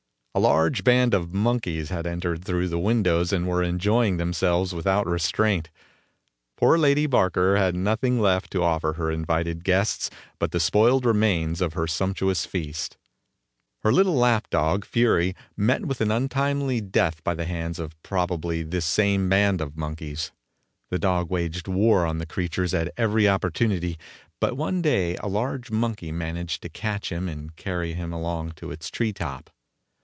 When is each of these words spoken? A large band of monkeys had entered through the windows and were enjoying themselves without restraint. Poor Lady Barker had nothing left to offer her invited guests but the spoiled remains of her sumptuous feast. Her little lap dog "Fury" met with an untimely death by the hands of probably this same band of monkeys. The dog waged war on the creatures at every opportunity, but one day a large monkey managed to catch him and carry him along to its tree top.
A 0.33 0.39
large 0.39 0.85
band 0.85 1.13
of 1.13 1.33
monkeys 1.33 1.89
had 1.89 2.07
entered 2.07 2.41
through 2.45 2.69
the 2.69 2.79
windows 2.79 3.33
and 3.33 3.45
were 3.45 3.61
enjoying 3.61 4.15
themselves 4.15 4.73
without 4.73 5.05
restraint. 5.05 5.69
Poor 6.55 6.77
Lady 6.77 7.05
Barker 7.05 7.57
had 7.57 7.75
nothing 7.75 8.17
left 8.17 8.49
to 8.51 8.63
offer 8.63 8.93
her 8.93 9.11
invited 9.11 9.65
guests 9.65 10.09
but 10.39 10.51
the 10.51 10.59
spoiled 10.61 11.05
remains 11.05 11.59
of 11.59 11.73
her 11.73 11.85
sumptuous 11.85 12.45
feast. 12.45 12.95
Her 13.79 13.91
little 13.91 14.15
lap 14.15 14.49
dog 14.49 14.85
"Fury" 14.85 15.35
met 15.57 15.85
with 15.85 15.99
an 15.99 16.11
untimely 16.11 16.79
death 16.79 17.21
by 17.25 17.33
the 17.33 17.43
hands 17.45 17.77
of 17.77 18.01
probably 18.01 18.63
this 18.63 18.85
same 18.85 19.27
band 19.27 19.59
of 19.59 19.75
monkeys. 19.75 20.31
The 20.89 20.97
dog 20.97 21.29
waged 21.29 21.67
war 21.67 22.05
on 22.05 22.19
the 22.19 22.25
creatures 22.25 22.73
at 22.73 22.93
every 22.95 23.27
opportunity, 23.27 23.97
but 24.39 24.55
one 24.55 24.81
day 24.81 25.17
a 25.17 25.27
large 25.27 25.71
monkey 25.71 26.09
managed 26.13 26.61
to 26.61 26.69
catch 26.69 27.11
him 27.11 27.27
and 27.27 27.53
carry 27.57 27.95
him 27.95 28.13
along 28.13 28.53
to 28.53 28.71
its 28.71 28.89
tree 28.89 29.11
top. 29.11 29.49